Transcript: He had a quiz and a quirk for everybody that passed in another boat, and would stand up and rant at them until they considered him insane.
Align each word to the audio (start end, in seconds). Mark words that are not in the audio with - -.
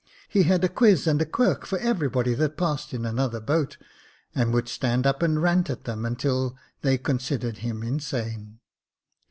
He 0.29 0.41
had 0.49 0.63
a 0.63 0.67
quiz 0.67 1.05
and 1.05 1.21
a 1.21 1.27
quirk 1.27 1.63
for 1.67 1.77
everybody 1.77 2.33
that 2.33 2.57
passed 2.57 2.91
in 2.91 3.05
another 3.05 3.39
boat, 3.39 3.77
and 4.33 4.51
would 4.51 4.67
stand 4.67 5.05
up 5.05 5.21
and 5.21 5.39
rant 5.39 5.69
at 5.69 5.83
them 5.83 6.05
until 6.07 6.57
they 6.81 6.97
considered 6.97 7.59
him 7.59 7.83
insane. 7.83 8.61